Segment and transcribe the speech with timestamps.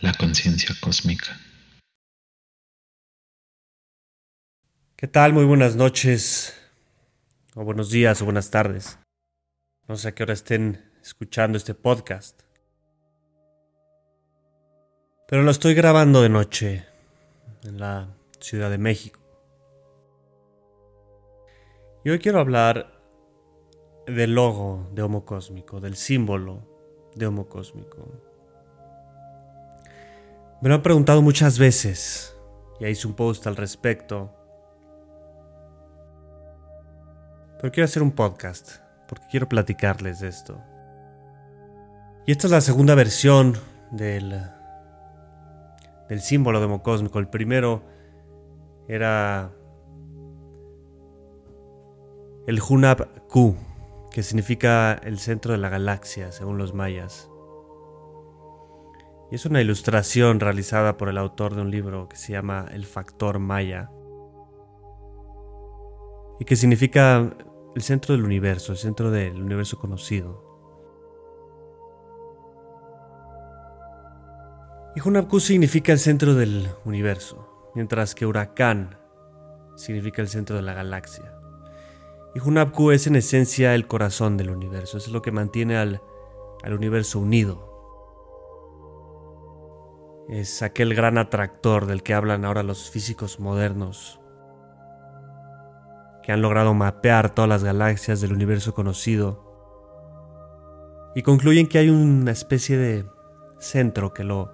[0.00, 1.38] La conciencia cósmica.
[4.96, 5.32] ¿Qué tal?
[5.32, 6.60] Muy buenas noches,
[7.54, 8.98] o buenos días, o buenas tardes.
[9.86, 12.42] No sé a qué hora estén escuchando este podcast.
[15.28, 16.84] Pero lo estoy grabando de noche
[17.62, 19.20] en la Ciudad de México.
[22.04, 23.00] Y hoy quiero hablar
[24.08, 26.66] del logo de Homo Cósmico, del símbolo
[27.14, 28.31] de Homo Cósmico.
[30.62, 32.36] Me lo han preguntado muchas veces,
[32.78, 34.32] ya hice un post al respecto.
[37.60, 38.76] Pero quiero hacer un podcast,
[39.08, 40.62] porque quiero platicarles de esto.
[42.28, 43.58] Y esta es la segunda versión
[43.90, 44.40] del,
[46.08, 47.18] del símbolo de Homo Cósmico.
[47.18, 47.82] El primero
[48.86, 49.50] era
[52.46, 53.56] el Hunab Ku,
[54.12, 57.31] que significa el centro de la galaxia, según los mayas.
[59.32, 62.84] Y es una ilustración realizada por el autor de un libro que se llama El
[62.84, 63.90] Factor Maya.
[66.38, 67.34] Y que significa
[67.74, 70.44] el centro del universo, el centro del universo conocido.
[74.94, 78.98] Y Hunab-Ku significa el centro del universo, mientras que Huracán
[79.76, 81.32] significa el centro de la galaxia.
[82.34, 86.02] Y Hunab-Ku es en esencia el corazón del universo, es lo que mantiene al,
[86.62, 87.71] al universo unido.
[90.32, 94.18] Es aquel gran atractor del que hablan ahora los físicos modernos,
[96.22, 99.44] que han logrado mapear todas las galaxias del universo conocido
[101.14, 103.04] y concluyen que hay una especie de
[103.58, 104.50] centro que lo,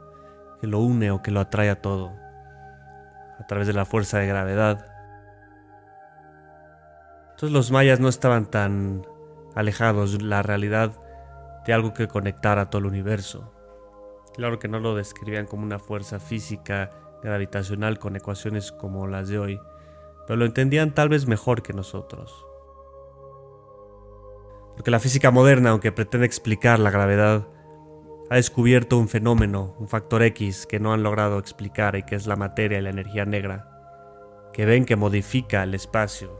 [0.61, 2.11] que lo une o que lo atrae a todo
[3.38, 4.84] a través de la fuerza de gravedad.
[7.31, 9.06] Entonces los mayas no estaban tan
[9.55, 10.91] alejados de la realidad
[11.65, 13.55] de algo que conectara a todo el universo.
[14.38, 16.93] Claro que no lo describían como una fuerza física
[17.25, 19.60] gravitacional con ecuaciones como las de hoy,
[20.28, 22.47] pero lo entendían tal vez mejor que nosotros.
[24.76, 27.49] Porque la física moderna, aunque pretende explicar la gravedad,
[28.31, 32.28] ha descubierto un fenómeno, un factor X que no han logrado explicar y que es
[32.28, 33.69] la materia y la energía negra,
[34.53, 36.31] que ven que modifica el espacio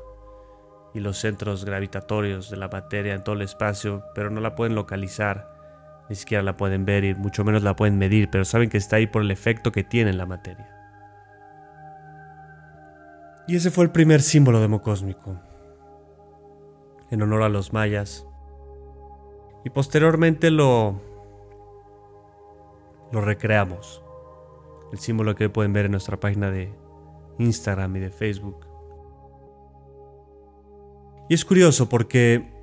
[0.95, 4.77] y los centros gravitatorios de la materia en todo el espacio, pero no la pueden
[4.77, 5.58] localizar,
[6.09, 8.97] ni siquiera la pueden ver y mucho menos la pueden medir, pero saben que está
[8.97, 10.75] ahí por el efecto que tiene en la materia.
[13.47, 15.41] Y ese fue el primer símbolo democósmico,
[17.11, 18.27] en honor a los mayas.
[19.65, 21.01] Y posteriormente lo,
[23.13, 24.03] lo recreamos.
[24.93, 26.75] El símbolo que pueden ver en nuestra página de
[27.39, 28.67] Instagram y de Facebook.
[31.29, 32.58] Y es curioso porque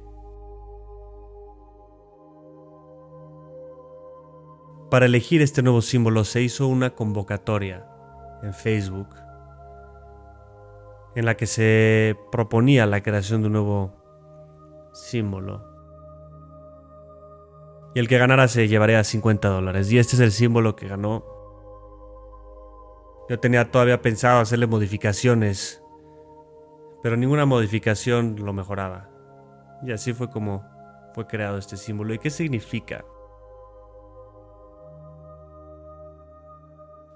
[4.95, 7.85] para elegir este nuevo símbolo se hizo una convocatoria
[8.43, 9.09] en Facebook
[11.17, 13.93] en la que se proponía la creación de un nuevo
[14.93, 15.65] símbolo.
[17.93, 19.91] Y el que ganara se llevaría 50 dólares.
[19.91, 21.25] Y este es el símbolo que ganó.
[23.27, 25.83] Yo tenía todavía pensado hacerle modificaciones
[27.03, 29.09] pero ninguna modificación lo mejoraba.
[29.85, 30.63] Y así fue como
[31.13, 32.13] fue creado este símbolo.
[32.13, 33.03] ¿Y qué significa?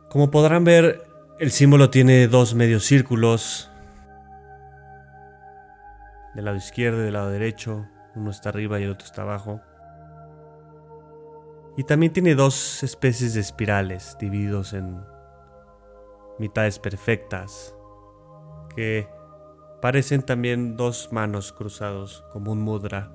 [0.10, 1.04] Como podrán ver,
[1.40, 3.72] el símbolo tiene dos medios círculos.
[6.36, 7.88] Del lado izquierdo y del lado derecho.
[8.16, 9.62] Uno está arriba y el otro está abajo.
[11.78, 15.00] Y también tiene dos especies de espirales divididos en
[16.38, 17.76] mitades perfectas.
[18.76, 19.08] Que
[19.82, 23.12] Parecen también dos manos cruzados, como un mudra.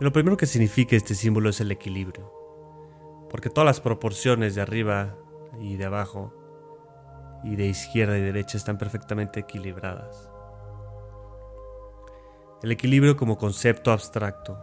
[0.00, 2.32] lo primero que significa este símbolo es el equilibrio,
[3.30, 5.14] porque todas las proporciones de arriba
[5.60, 6.32] y de abajo,
[7.44, 10.30] y de izquierda y derecha están perfectamente equilibradas.
[12.62, 14.58] El equilibrio como concepto abstracto.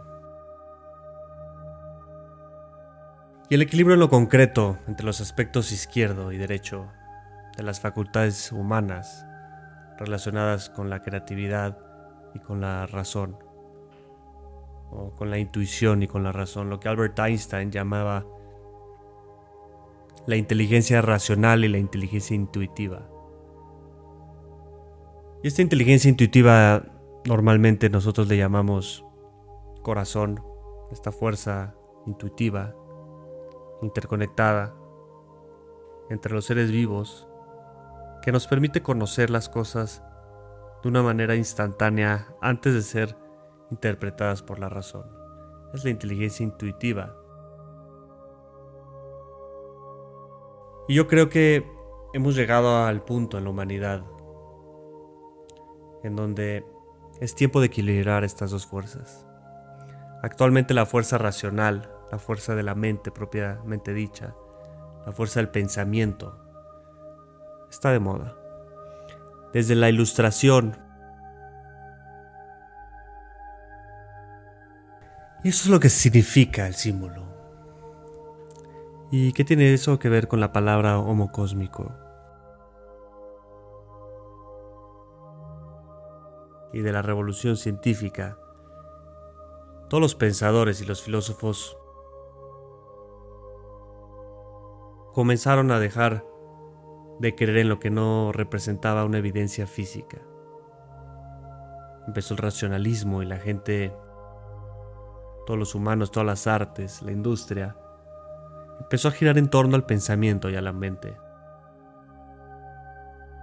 [3.48, 6.88] Y el equilibrio en lo concreto entre los aspectos izquierdo y derecho
[7.56, 9.24] de las facultades humanas
[9.98, 11.78] relacionadas con la creatividad
[12.34, 13.38] y con la razón,
[14.90, 18.26] o con la intuición y con la razón, lo que Albert Einstein llamaba
[20.26, 23.08] la inteligencia racional y la inteligencia intuitiva.
[25.42, 26.84] Y esta inteligencia intuitiva
[27.24, 29.04] normalmente nosotros le llamamos
[29.82, 30.42] corazón,
[30.90, 31.74] esta fuerza
[32.06, 32.74] intuitiva,
[33.82, 34.74] interconectada
[36.10, 37.28] entre los seres vivos
[38.22, 40.02] que nos permite conocer las cosas
[40.82, 43.16] de una manera instantánea antes de ser
[43.70, 45.04] interpretadas por la razón.
[45.74, 47.14] es la inteligencia intuitiva.
[50.88, 51.66] Y yo creo que
[52.12, 54.04] hemos llegado al punto en la humanidad
[56.02, 56.64] en donde
[57.20, 59.26] es tiempo de equilibrar estas dos fuerzas.
[60.22, 64.34] Actualmente la fuerza racional, la fuerza de la mente propiamente dicha,
[65.04, 66.38] la fuerza del pensamiento,
[67.68, 68.36] está de moda.
[69.52, 70.78] Desde la ilustración,
[75.42, 77.35] y eso es lo que significa el símbolo.
[79.18, 81.90] ¿Y qué tiene eso que ver con la palabra homo cósmico?
[86.74, 88.38] Y de la revolución científica.
[89.88, 91.78] Todos los pensadores y los filósofos
[95.14, 96.26] comenzaron a dejar
[97.18, 100.20] de creer en lo que no representaba una evidencia física.
[102.06, 103.96] Empezó el racionalismo y la gente,
[105.46, 107.78] todos los humanos, todas las artes, la industria,
[108.80, 111.16] empezó a girar en torno al pensamiento y a la mente.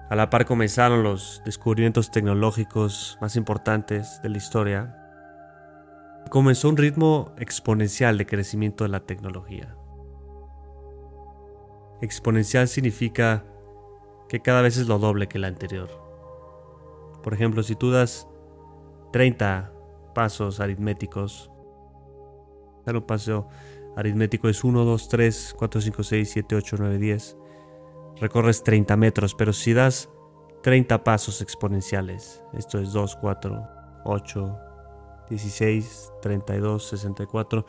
[0.10, 4.96] A la par comenzaron los descubrimientos tecnológicos más importantes de la historia.
[6.30, 9.76] Comenzó un ritmo exponencial de crecimiento de la tecnología.
[12.02, 13.44] Exponencial significa
[14.30, 15.90] que cada vez es lo doble que la anterior.
[17.24, 18.28] Por ejemplo, si tú das
[19.14, 19.72] 30
[20.14, 21.50] pasos aritméticos,
[22.86, 23.48] dar un paso
[23.96, 27.38] aritmético es 1, 2, 3, 4, 5, 6, 7, 8, 9, 10.
[28.20, 30.10] Recorres 30 metros, pero si das
[30.64, 33.68] 30 pasos exponenciales, esto es 2, 4,
[34.06, 34.58] 8,
[35.30, 37.66] 16, 32, 64.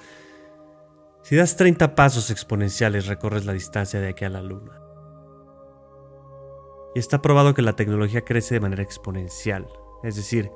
[1.22, 4.80] Si das 30 pasos exponenciales, recorres la distancia de aquí a la luna.
[6.94, 9.66] Y está probado que la tecnología crece de manera exponencial,
[10.02, 10.50] es decir,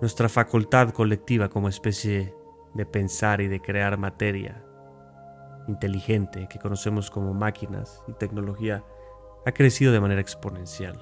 [0.00, 2.34] nuestra facultad colectiva como especie
[2.78, 4.64] de pensar y de crear materia
[5.66, 8.84] inteligente que conocemos como máquinas y tecnología
[9.44, 10.96] ha crecido de manera exponencial.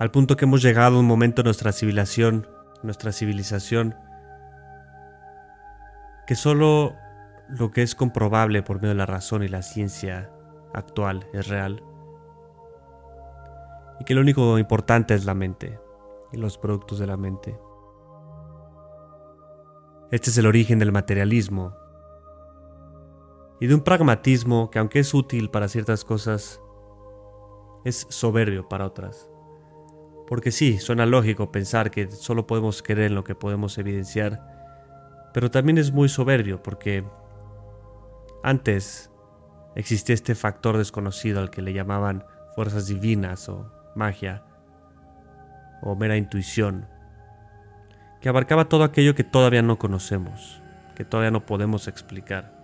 [0.00, 2.48] Al punto que hemos llegado a un momento en nuestra civilización,
[2.82, 3.94] nuestra civilización,
[6.26, 6.96] que solo
[7.48, 10.28] lo que es comprobable por medio de la razón y la ciencia
[10.72, 11.84] actual es real,
[14.00, 15.78] y que lo único importante es la mente
[16.32, 17.56] y los productos de la mente.
[20.14, 21.74] Este es el origen del materialismo
[23.58, 26.60] y de un pragmatismo que aunque es útil para ciertas cosas,
[27.84, 29.28] es soberbio para otras.
[30.28, 34.40] Porque sí, suena lógico pensar que solo podemos creer en lo que podemos evidenciar,
[35.34, 37.02] pero también es muy soberbio porque
[38.44, 39.10] antes
[39.74, 42.24] existía este factor desconocido al que le llamaban
[42.54, 44.44] fuerzas divinas o magia
[45.82, 46.86] o mera intuición,
[48.24, 50.62] que abarcaba todo aquello que todavía no conocemos,
[50.96, 52.54] que todavía no podemos explicar.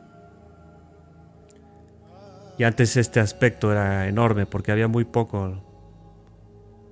[2.56, 5.62] Y antes este aspecto era enorme porque había muy poco,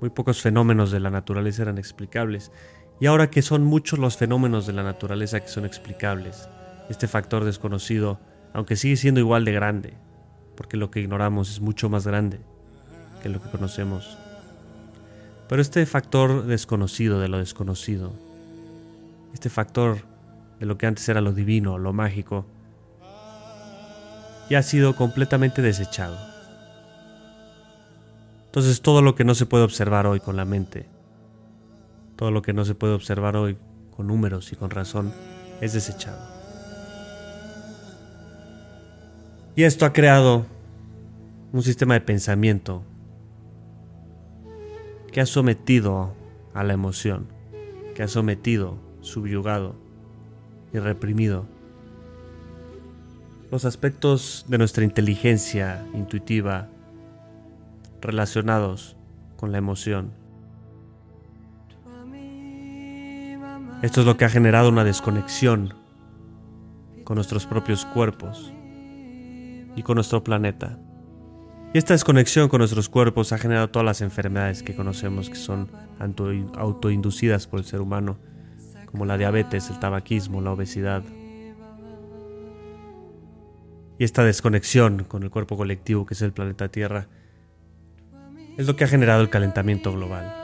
[0.03, 2.53] muy pocos fenómenos de la naturaleza eran explicables.
[3.01, 6.51] Y ahora que son muchos los fenómenos de la naturaleza que son explicables,
[6.91, 8.21] este factor desconocido,
[8.53, 9.95] aunque sigue siendo igual de grande,
[10.59, 12.41] porque lo que ignoramos es mucho más grande
[13.23, 14.19] que lo que conocemos,
[15.49, 18.28] pero este factor desconocido de lo desconocido,
[19.33, 19.99] este factor
[20.59, 22.47] de lo que antes era lo divino, lo mágico,
[24.51, 26.17] ya ha sido completamente desechado.
[28.47, 30.87] Entonces todo lo que no se puede observar hoy con la mente,
[32.17, 33.59] todo lo que no se puede observar hoy
[33.95, 35.13] con números y con razón,
[35.61, 36.19] es desechado.
[39.55, 40.47] Y esto ha creado
[41.53, 42.85] un sistema de pensamiento
[45.13, 46.15] que ha sometido
[46.55, 47.27] a la emoción,
[47.95, 48.79] que ha sometido,
[49.09, 49.75] subyugado
[50.73, 51.47] y reprimido
[53.51, 56.69] los aspectos de nuestra inteligencia intuitiva
[58.01, 58.97] relacionados
[59.37, 60.13] con la emoción.
[63.83, 65.73] Esto es lo que ha generado una desconexión
[67.05, 68.53] con nuestros propios cuerpos
[69.77, 70.79] y con nuestro planeta.
[71.73, 75.71] Y esta desconexión con nuestros cuerpos ha generado todas las enfermedades que conocemos que son
[76.57, 78.19] autoinducidas por el ser humano,
[78.91, 81.03] como la diabetes, el tabaquismo, la obesidad.
[83.99, 87.09] Y esta desconexión con el cuerpo colectivo que es el planeta Tierra
[88.57, 90.35] es lo que ha generado el calentamiento global.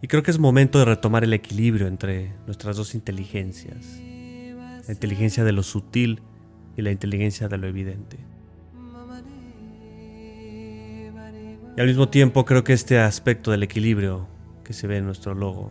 [0.00, 4.00] Y creo que es momento de retomar el equilibrio entre nuestras dos inteligencias
[4.88, 6.22] la inteligencia de lo sutil
[6.76, 8.16] y la inteligencia de lo evidente.
[11.78, 14.26] Y al mismo tiempo creo que este aspecto del equilibrio
[14.64, 15.70] que se ve en nuestro logo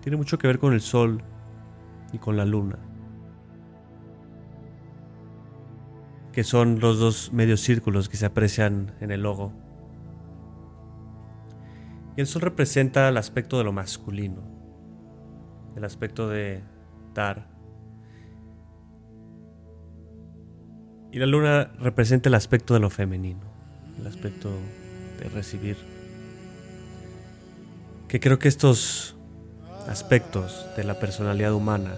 [0.00, 1.20] tiene mucho que ver con el sol
[2.12, 2.78] y con la luna,
[6.30, 9.52] que son los dos medios círculos que se aprecian en el logo.
[12.16, 14.42] Y el sol representa el aspecto de lo masculino,
[15.74, 16.62] el aspecto de
[17.14, 17.48] dar.
[21.10, 23.42] Y la luna representa el aspecto de lo femenino,
[23.98, 24.50] el aspecto
[25.18, 25.76] de recibir.
[28.08, 29.16] Que creo que estos
[29.88, 31.96] aspectos de la personalidad humana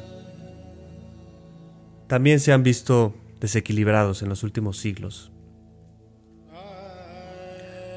[2.07, 5.31] también se han visto desequilibrados en los últimos siglos.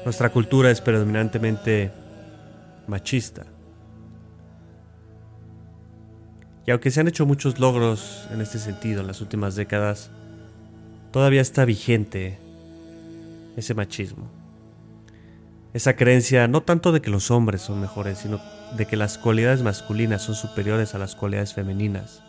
[0.04, 1.90] Nuestra cultura es predominantemente
[2.86, 3.46] machista.
[6.66, 10.10] Y aunque se han hecho muchos logros en este sentido en las últimas décadas,
[11.10, 12.38] todavía está vigente
[13.56, 14.43] ese machismo.
[15.74, 18.40] Esa creencia no tanto de que los hombres son mejores, sino
[18.76, 22.22] de que las cualidades masculinas son superiores a las cualidades femeninas.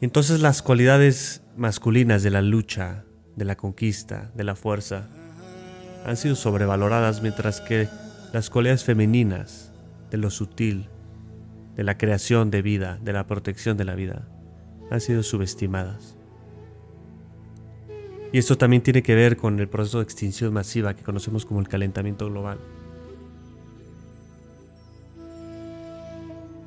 [0.00, 3.04] Entonces las cualidades masculinas de la lucha,
[3.36, 5.06] de la conquista, de la fuerza,
[6.04, 7.88] han sido sobrevaloradas mientras que
[8.32, 9.72] las cualidades femeninas,
[10.10, 10.88] de lo sutil,
[11.76, 14.26] de la creación de vida, de la protección de la vida,
[14.90, 16.16] han sido subestimadas.
[18.34, 21.60] Y esto también tiene que ver con el proceso de extinción masiva que conocemos como
[21.60, 22.58] el calentamiento global.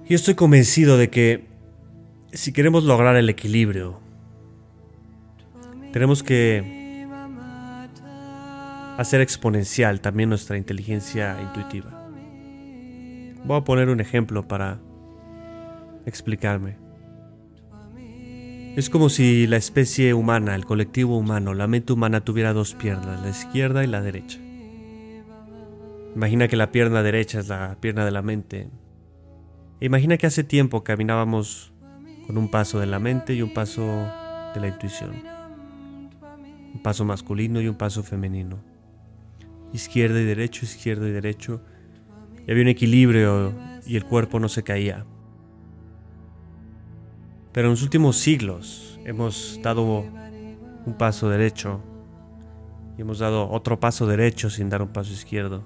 [0.08, 1.46] Y estoy convencido de que
[2.32, 4.00] si queremos lograr el equilibrio,
[5.92, 7.06] tenemos que
[8.98, 12.10] hacer exponencial también nuestra inteligencia intuitiva.
[13.44, 14.80] Voy a poner un ejemplo para
[16.06, 16.87] explicarme.
[18.78, 23.20] Es como si la especie humana, el colectivo humano, la mente humana tuviera dos piernas,
[23.24, 24.38] la izquierda y la derecha.
[26.16, 28.70] Imagina que la pierna derecha es la pierna de la mente.
[29.80, 31.74] Imagina que hace tiempo caminábamos
[32.28, 33.82] con un paso de la mente y un paso
[34.54, 35.24] de la intuición.
[36.76, 38.60] Un paso masculino y un paso femenino.
[39.74, 41.64] Izquierda y derecho, izquierda y derecho.
[42.48, 43.56] Y había un equilibrio
[43.88, 45.04] y el cuerpo no se caía.
[47.58, 50.06] Pero en los últimos siglos hemos dado
[50.86, 51.82] un paso derecho
[52.96, 55.66] y hemos dado otro paso derecho sin dar un paso izquierdo.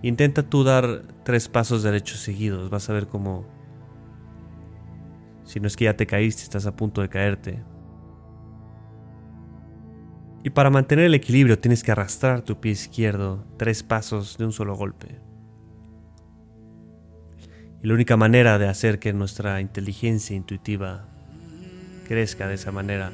[0.00, 3.44] Intenta tú dar tres pasos derechos seguidos, vas a ver cómo,
[5.44, 7.62] si no es que ya te caíste, estás a punto de caerte.
[10.44, 14.52] Y para mantener el equilibrio tienes que arrastrar tu pie izquierdo tres pasos de un
[14.52, 15.20] solo golpe.
[17.84, 21.04] Y la única manera de hacer que nuestra inteligencia intuitiva
[22.08, 23.12] crezca de esa manera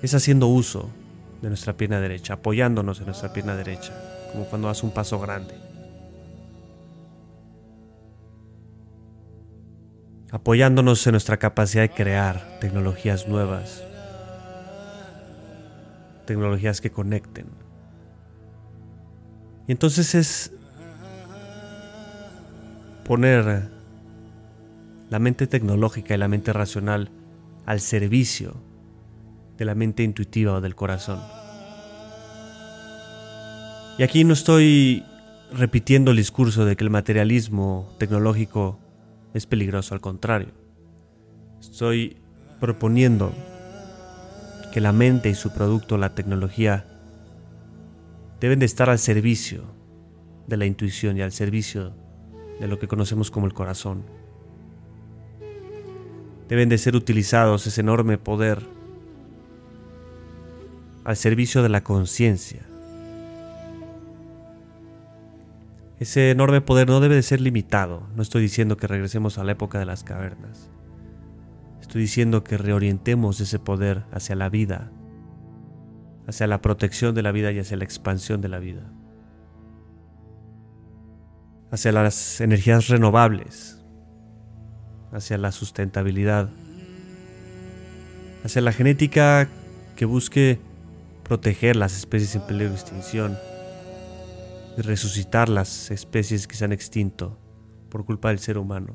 [0.00, 0.88] es haciendo uso
[1.42, 3.92] de nuestra pierna derecha, apoyándonos en nuestra pierna derecha,
[4.32, 5.54] como cuando haces un paso grande.
[10.30, 13.84] Apoyándonos en nuestra capacidad de crear tecnologías nuevas,
[16.24, 17.48] tecnologías que conecten.
[19.68, 20.52] Y entonces es
[23.06, 23.70] poner
[25.10, 27.10] la mente tecnológica y la mente racional
[27.64, 28.56] al servicio
[29.56, 31.20] de la mente intuitiva o del corazón.
[33.98, 35.04] Y aquí no estoy
[35.52, 38.80] repitiendo el discurso de que el materialismo tecnológico
[39.34, 40.48] es peligroso, al contrario.
[41.60, 42.16] Estoy
[42.58, 43.32] proponiendo
[44.72, 46.86] que la mente y su producto, la tecnología,
[48.40, 49.62] deben de estar al servicio
[50.48, 51.94] de la intuición y al servicio
[52.60, 54.02] de lo que conocemos como el corazón.
[56.48, 58.62] Deben de ser utilizados ese enorme poder
[61.04, 62.62] al servicio de la conciencia.
[65.98, 68.06] Ese enorme poder no debe de ser limitado.
[68.14, 70.70] No estoy diciendo que regresemos a la época de las cavernas.
[71.80, 74.90] Estoy diciendo que reorientemos ese poder hacia la vida,
[76.26, 78.92] hacia la protección de la vida y hacia la expansión de la vida
[81.70, 83.78] hacia las energías renovables,
[85.12, 86.48] hacia la sustentabilidad,
[88.44, 89.48] hacia la genética
[89.96, 90.58] que busque
[91.24, 93.36] proteger las especies en peligro de extinción
[94.76, 97.38] y resucitar las especies que se han extinto
[97.88, 98.94] por culpa del ser humano,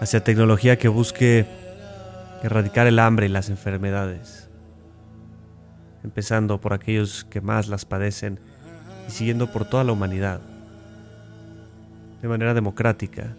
[0.00, 1.46] hacia tecnología que busque
[2.42, 4.50] erradicar el hambre y las enfermedades,
[6.04, 8.40] empezando por aquellos que más las padecen
[9.08, 10.40] y siguiendo por toda la humanidad,
[12.22, 13.34] de manera democrática.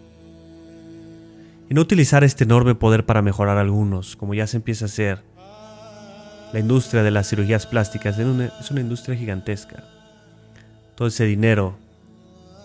[1.68, 4.86] Y no utilizar este enorme poder para mejorar a algunos, como ya se empieza a
[4.86, 5.22] hacer.
[6.52, 9.84] La industria de las cirugías plásticas es una industria gigantesca.
[10.96, 11.78] todo ese dinero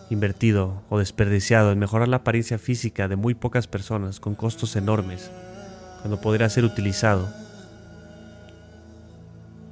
[0.10, 5.32] invertido o desperdiciado en mejorar la apariencia física de muy pocas personas con costos enormes,
[6.02, 7.30] cuando podría ser utilizado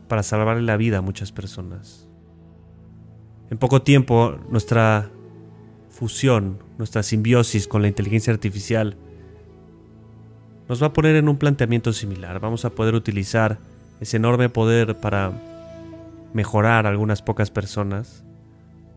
[0.08, 2.08] para salvarle la vida a muchas personas.
[3.54, 5.12] En poco tiempo, nuestra
[5.92, 8.98] fusión, nuestra simbiosis con la inteligencia artificial
[10.68, 12.40] nos va a poner en un planteamiento similar.
[12.40, 13.60] Vamos a poder utilizar
[14.00, 15.34] ese enorme poder para
[16.34, 18.26] mejorar a algunas pocas personas.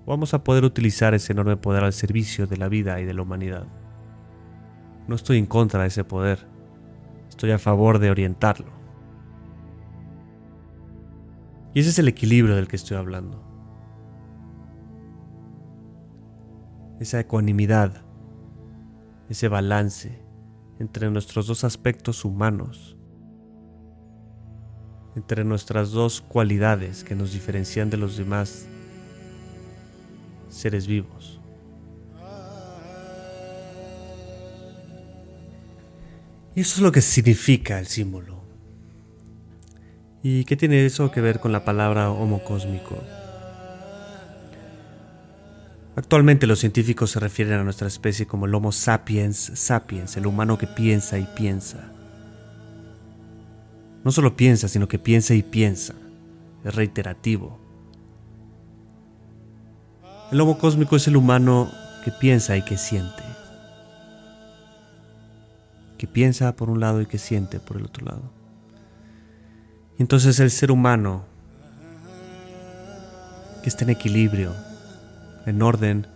[0.06, 3.20] Vamos a poder utilizar ese enorme poder al servicio de la vida y de la
[3.20, 3.66] humanidad.
[5.06, 6.46] No estoy en contra de ese poder.
[7.28, 8.72] Estoy a favor de orientarlo.
[11.74, 13.45] Y ese es el equilibrio del que estoy hablando.
[16.98, 18.02] Esa ecuanimidad,
[19.28, 20.18] ese balance
[20.78, 22.96] entre nuestros dos aspectos humanos,
[25.14, 28.66] entre nuestras dos cualidades que nos diferencian de los demás
[30.48, 31.40] seres vivos.
[36.54, 38.42] Y eso es lo que significa el símbolo.
[40.22, 42.96] ¿Y qué tiene eso que ver con la palabra homo cósmico?
[45.96, 50.58] Actualmente los científicos se refieren a nuestra especie como el Homo sapiens sapiens, el humano
[50.58, 51.90] que piensa y piensa.
[54.04, 55.94] No solo piensa, sino que piensa y piensa.
[56.64, 57.58] Es reiterativo.
[60.30, 61.72] El Homo cósmico es el humano
[62.04, 63.22] que piensa y que siente.
[65.96, 68.30] Que piensa por un lado y que siente por el otro lado.
[69.98, 71.24] Entonces el ser humano
[73.62, 74.52] que está en equilibrio,
[75.46, 76.06] en orden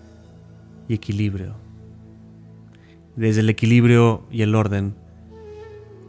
[0.89, 1.55] y equilibrio.
[3.17, 4.95] Desde el equilibrio y el orden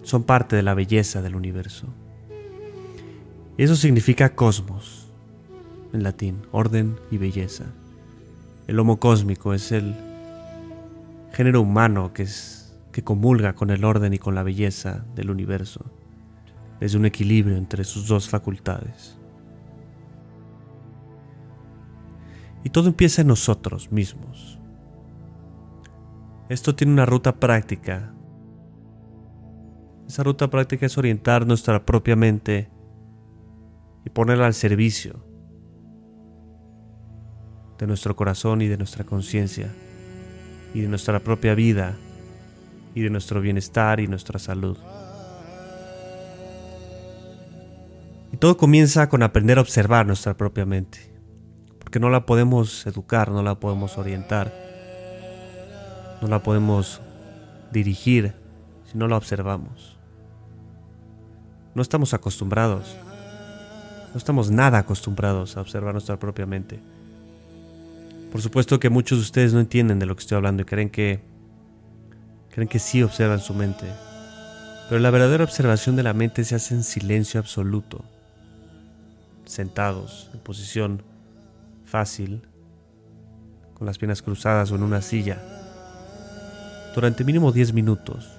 [0.04, 1.88] son parte de la belleza del universo.
[3.58, 5.08] Eso significa cosmos,
[5.94, 7.66] en latín, orden y belleza.
[8.68, 9.96] El homo cósmico es el
[11.34, 15.86] género humano que, es, que comulga con el orden y con la belleza del universo,
[16.80, 19.21] desde un equilibrio entre sus dos facultades.
[22.64, 24.60] Y todo empieza en nosotros mismos.
[26.50, 28.14] Esto tiene una ruta práctica.
[30.08, 32.70] Esa ruta práctica es orientar nuestra propia mente
[34.06, 35.24] y ponerla al servicio
[37.78, 39.74] de nuestro corazón y de nuestra conciencia
[40.74, 41.98] y de nuestra propia vida
[42.94, 44.78] y de nuestro bienestar y nuestra salud.
[48.34, 51.11] Y todo comienza con aprender a observar nuestra propia mente
[51.92, 54.54] que no la podemos educar, no la podemos orientar,
[56.22, 57.02] no la podemos
[57.72, 58.34] dirigir
[58.90, 59.98] si no la observamos.
[61.76, 62.96] No estamos acostumbrados,
[64.14, 66.80] no estamos nada acostumbrados a observar nuestra propia mente.
[68.32, 70.90] Por supuesto que muchos de ustedes no entienden de lo que estoy hablando y creen
[70.90, 71.20] que
[72.52, 73.86] creen que sí observan su mente.
[74.90, 78.04] Pero la verdadera observación de la mente se hace en silencio absoluto,
[79.46, 81.11] sentados en posición
[81.92, 82.48] fácil,
[83.74, 85.42] con las piernas cruzadas o en una silla,
[86.96, 88.32] durante mínimo 10 minutos,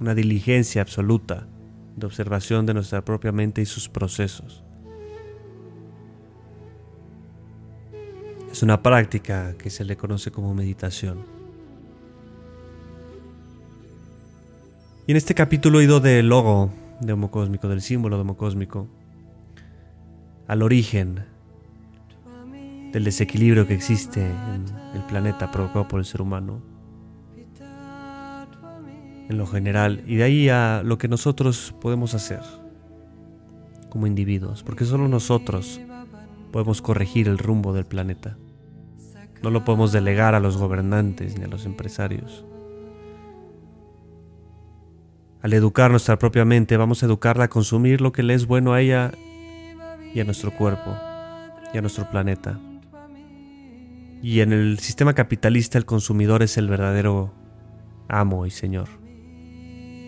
[0.00, 1.46] una diligencia absoluta
[1.94, 4.64] de observación de nuestra propia mente y sus procesos.
[8.50, 11.24] Es una práctica que se le conoce como meditación.
[15.06, 18.36] Y en este capítulo he ido del logo de Homo Cósmico, del símbolo de Homo
[18.36, 18.88] Cósmico,
[20.48, 21.35] al origen
[22.92, 26.62] del desequilibrio que existe en el planeta provocado por el ser humano.
[29.28, 32.40] En lo general, y de ahí a lo que nosotros podemos hacer
[33.90, 35.80] como individuos, porque solo nosotros
[36.52, 38.36] podemos corregir el rumbo del planeta.
[39.42, 42.44] No lo podemos delegar a los gobernantes ni a los empresarios.
[45.42, 48.72] Al educar nuestra propia mente, vamos a educarla a consumir lo que le es bueno
[48.72, 49.12] a ella
[50.14, 50.96] y a nuestro cuerpo
[51.72, 52.58] y a nuestro planeta.
[54.22, 57.32] Y en el sistema capitalista el consumidor es el verdadero
[58.08, 58.88] amo y señor.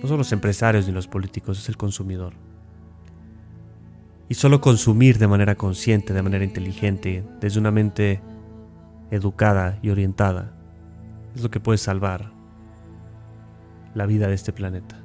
[0.03, 2.35] No son los empresarios ni los políticos, es el consumidor.
[4.29, 8.21] Y solo consumir de manera consciente, de manera inteligente, desde una mente
[9.11, 10.55] educada y orientada,
[11.35, 12.33] es lo que puede salvar
[13.94, 15.03] la vida de este planeta.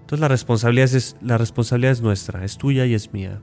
[0.00, 3.40] Entonces la responsabilidad es, la responsabilidad es nuestra, es tuya y es mía.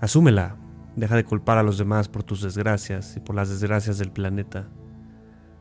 [0.00, 0.56] Asúmela,
[0.98, 4.66] Deja de culpar a los demás por tus desgracias y por las desgracias del planeta.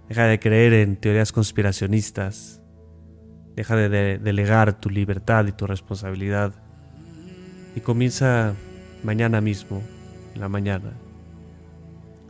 [0.09, 2.59] Deja de creer en teorías conspiracionistas.
[3.55, 6.55] Deja de, delegar tu libertad y tu responsabilidad.
[7.75, 8.55] Y comienza
[9.03, 9.83] mañana mismo,
[10.33, 10.93] en la mañana,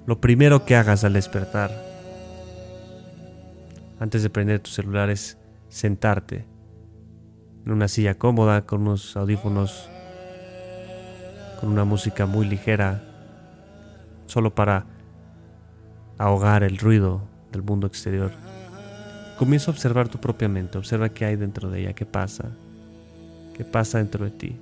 [0.05, 1.71] lo primero que hagas al despertar,
[4.01, 5.37] antes de prender tu celular, es
[5.69, 6.45] sentarte
[7.65, 9.89] en una silla cómoda con unos audífonos,
[11.59, 13.03] con una música muy ligera,
[14.25, 14.85] solo para
[16.17, 18.31] ahogar el ruido del mundo exterior.
[19.37, 22.51] Comienza a observar tu propia mente, observa qué hay dentro de ella, qué pasa,
[23.55, 24.57] qué pasa dentro de ti.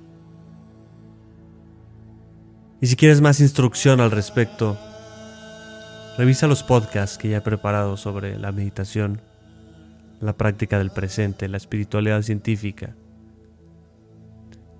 [2.80, 4.76] Y si quieres más instrucción al respecto,
[6.18, 9.22] revisa los podcasts que ya he preparado sobre la meditación,
[10.20, 12.94] la práctica del presente, la espiritualidad científica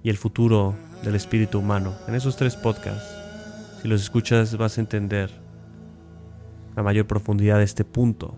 [0.02, 1.94] y el futuro del espíritu humano.
[2.08, 3.14] En esos tres podcasts,
[3.80, 5.30] si los escuchas vas a entender
[6.76, 8.36] a mayor profundidad este punto.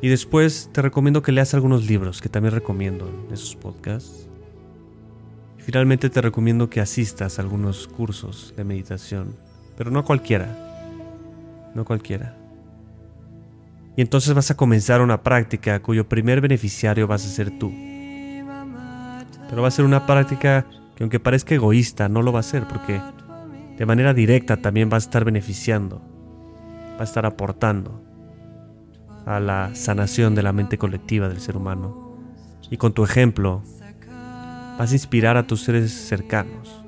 [0.00, 4.28] Y después te recomiendo que leas algunos libros que también recomiendo en esos podcasts.
[5.58, 9.36] Y finalmente te recomiendo que asistas a algunos cursos de meditación,
[9.76, 10.48] pero no cualquiera.
[11.74, 12.36] No cualquiera.
[13.96, 17.72] Y entonces vas a comenzar una práctica cuyo primer beneficiario vas a ser tú.
[19.52, 20.64] Pero va a ser una práctica
[20.96, 23.02] que aunque parezca egoísta, no lo va a ser porque
[23.76, 26.00] de manera directa también va a estar beneficiando,
[26.96, 28.02] va a estar aportando
[29.26, 32.16] a la sanación de la mente colectiva del ser humano.
[32.70, 33.62] Y con tu ejemplo
[34.78, 36.82] vas a inspirar a tus seres cercanos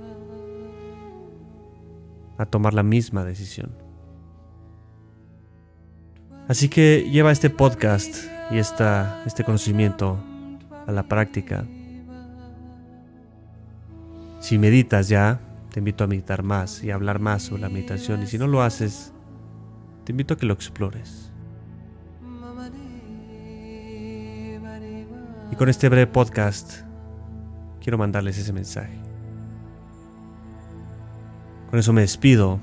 [2.38, 3.77] a tomar la misma decisión.
[6.48, 10.18] Así que lleva este podcast y esta, este conocimiento
[10.87, 11.66] a la práctica.
[14.45, 18.23] Si meditas ya, te invito a meditar más y a hablar más sobre la meditación.
[18.23, 19.15] Y si no lo haces,
[20.05, 21.33] te invito a que lo explores.
[25.51, 26.83] Y con este breve podcast,
[27.81, 28.99] quiero mandarles ese mensaje.
[31.71, 32.61] Con eso me despido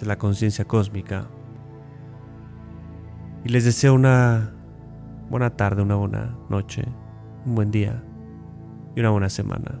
[0.00, 1.26] de la conciencia cósmica.
[3.44, 4.52] Y les deseo una
[5.28, 6.84] buena tarde, una buena noche,
[7.44, 8.04] un buen día
[8.94, 9.80] y una buena semana.